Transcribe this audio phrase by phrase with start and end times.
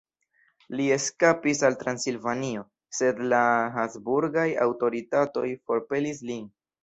[0.77, 2.63] Li eskapis al Transilvanio,
[2.99, 3.41] sed la
[3.77, 6.45] habsburgaj aŭtoritatoj forpelis lin.